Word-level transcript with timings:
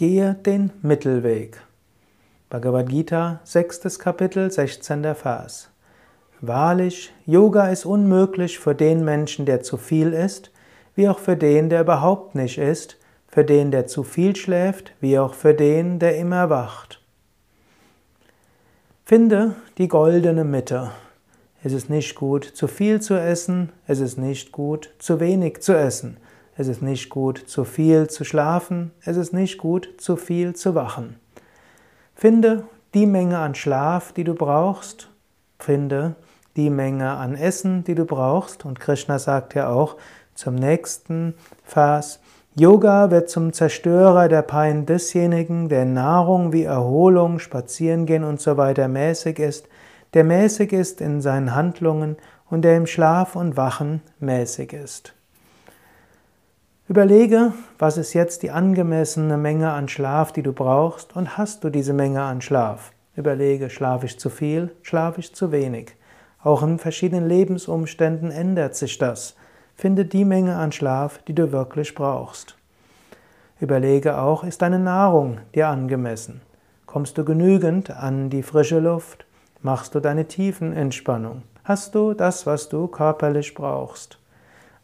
Gehe 0.00 0.32
den 0.32 0.72
Mittelweg. 0.80 1.60
Bhagavad 2.48 2.88
Gita, 2.88 3.40
sechstes 3.44 3.98
Kapitel, 3.98 4.50
16. 4.50 5.14
Vers. 5.14 5.68
Wahrlich, 6.40 7.12
Yoga 7.26 7.68
ist 7.68 7.84
unmöglich 7.84 8.58
für 8.58 8.74
den 8.74 9.04
Menschen, 9.04 9.44
der 9.44 9.60
zu 9.60 9.76
viel 9.76 10.14
isst, 10.14 10.52
wie 10.94 11.06
auch 11.06 11.18
für 11.18 11.36
den, 11.36 11.68
der 11.68 11.82
überhaupt 11.82 12.34
nicht 12.34 12.56
isst, 12.56 12.96
für 13.28 13.44
den, 13.44 13.70
der 13.70 13.88
zu 13.88 14.02
viel 14.02 14.34
schläft, 14.36 14.94
wie 15.02 15.18
auch 15.18 15.34
für 15.34 15.52
den, 15.52 15.98
der 15.98 16.16
immer 16.16 16.48
wacht. 16.48 17.02
Finde 19.04 19.54
die 19.76 19.88
goldene 19.88 20.44
Mitte. 20.44 20.92
Es 21.62 21.74
ist 21.74 21.90
nicht 21.90 22.14
gut, 22.14 22.44
zu 22.44 22.68
viel 22.68 23.02
zu 23.02 23.20
essen, 23.20 23.70
es 23.86 24.00
ist 24.00 24.16
nicht 24.16 24.50
gut, 24.50 24.94
zu 24.98 25.20
wenig 25.20 25.60
zu 25.60 25.76
essen. 25.76 26.16
Es 26.56 26.68
ist 26.68 26.82
nicht 26.82 27.08
gut, 27.08 27.38
zu 27.38 27.64
viel 27.64 28.08
zu 28.08 28.24
schlafen. 28.24 28.90
Es 29.04 29.16
ist 29.16 29.32
nicht 29.32 29.58
gut, 29.58 29.94
zu 29.98 30.16
viel 30.16 30.54
zu 30.54 30.74
wachen. 30.74 31.16
Finde 32.14 32.64
die 32.94 33.06
Menge 33.06 33.38
an 33.38 33.54
Schlaf, 33.54 34.12
die 34.12 34.24
du 34.24 34.34
brauchst. 34.34 35.08
Finde 35.58 36.16
die 36.56 36.70
Menge 36.70 37.10
an 37.10 37.34
Essen, 37.34 37.84
die 37.84 37.94
du 37.94 38.04
brauchst. 38.04 38.64
Und 38.64 38.80
Krishna 38.80 39.18
sagt 39.18 39.54
ja 39.54 39.68
auch 39.68 39.96
zum 40.34 40.54
nächsten 40.54 41.34
Vers, 41.64 42.20
Yoga 42.56 43.12
wird 43.12 43.30
zum 43.30 43.52
Zerstörer 43.52 44.28
der 44.28 44.42
Pein 44.42 44.84
desjenigen, 44.84 45.68
der 45.68 45.84
Nahrung 45.84 46.52
wie 46.52 46.64
Erholung, 46.64 47.38
Spazierengehen 47.38 48.24
und 48.24 48.40
so 48.40 48.56
weiter 48.56 48.88
mäßig 48.88 49.38
ist, 49.38 49.68
der 50.14 50.24
mäßig 50.24 50.72
ist 50.72 51.00
in 51.00 51.20
seinen 51.20 51.54
Handlungen 51.54 52.16
und 52.50 52.62
der 52.62 52.76
im 52.76 52.86
Schlaf 52.86 53.36
und 53.36 53.56
Wachen 53.56 54.02
mäßig 54.18 54.72
ist. 54.72 55.14
Überlege, 56.90 57.52
was 57.78 57.98
ist 57.98 58.14
jetzt 58.14 58.42
die 58.42 58.50
angemessene 58.50 59.36
Menge 59.36 59.70
an 59.70 59.86
Schlaf, 59.86 60.32
die 60.32 60.42
du 60.42 60.52
brauchst 60.52 61.14
und 61.14 61.38
hast 61.38 61.62
du 61.62 61.70
diese 61.70 61.92
Menge 61.92 62.22
an 62.22 62.40
Schlaf? 62.40 62.90
Überlege, 63.14 63.70
schlafe 63.70 64.06
ich 64.06 64.18
zu 64.18 64.28
viel, 64.28 64.74
schlafe 64.82 65.20
ich 65.20 65.32
zu 65.32 65.52
wenig? 65.52 65.94
Auch 66.42 66.64
in 66.64 66.80
verschiedenen 66.80 67.28
Lebensumständen 67.28 68.32
ändert 68.32 68.74
sich 68.74 68.98
das. 68.98 69.36
Finde 69.76 70.04
die 70.04 70.24
Menge 70.24 70.56
an 70.56 70.72
Schlaf, 70.72 71.18
die 71.28 71.32
du 71.32 71.52
wirklich 71.52 71.94
brauchst. 71.94 72.56
Überlege 73.60 74.18
auch, 74.18 74.42
ist 74.42 74.60
deine 74.60 74.80
Nahrung 74.80 75.38
dir 75.54 75.68
angemessen? 75.68 76.40
Kommst 76.86 77.16
du 77.16 77.24
genügend 77.24 77.92
an 77.92 78.30
die 78.30 78.42
frische 78.42 78.80
Luft? 78.80 79.26
Machst 79.62 79.94
du 79.94 80.00
deine 80.00 80.26
Tiefenentspannung? 80.26 81.42
Hast 81.62 81.94
du 81.94 82.14
das, 82.14 82.46
was 82.46 82.68
du 82.68 82.88
körperlich 82.88 83.54
brauchst? 83.54 84.19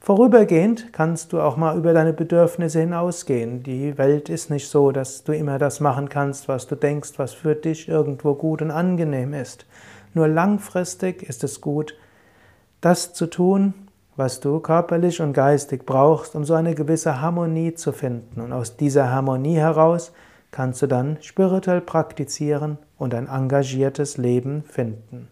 Vorübergehend 0.06 0.92
kannst 0.92 1.32
du 1.32 1.40
auch 1.40 1.56
mal 1.56 1.76
über 1.76 1.92
deine 1.92 2.12
Bedürfnisse 2.12 2.78
hinausgehen. 2.78 3.64
Die 3.64 3.98
Welt 3.98 4.28
ist 4.28 4.50
nicht 4.50 4.68
so, 4.68 4.92
dass 4.92 5.24
du 5.24 5.32
immer 5.32 5.58
das 5.58 5.80
machen 5.80 6.08
kannst, 6.08 6.46
was 6.46 6.68
du 6.68 6.76
denkst, 6.76 7.14
was 7.16 7.32
für 7.32 7.56
dich 7.56 7.88
irgendwo 7.88 8.34
gut 8.34 8.62
und 8.62 8.70
angenehm 8.70 9.34
ist. 9.34 9.66
Nur 10.14 10.28
langfristig 10.28 11.24
ist 11.24 11.42
es 11.42 11.60
gut, 11.60 11.96
das 12.80 13.14
zu 13.14 13.27
tun, 13.27 13.74
was 14.14 14.38
du 14.38 14.60
körperlich 14.60 15.20
und 15.20 15.32
geistig 15.32 15.84
brauchst, 15.84 16.36
um 16.36 16.44
so 16.44 16.54
eine 16.54 16.77
gewisse 16.77 17.20
Harmonie 17.20 17.74
zu 17.74 17.90
finden. 17.90 18.40
Und 18.40 18.52
aus 18.52 18.77
dieser 18.77 19.10
Harmonie 19.10 19.56
heraus 19.56 20.12
kannst 20.52 20.82
du 20.82 20.86
dann 20.86 21.18
spirituell 21.20 21.80
praktizieren 21.80 22.78
und 22.96 23.12
ein 23.12 23.27
engagiertes 23.27 24.18
Leben 24.18 24.62
finden. 24.68 25.30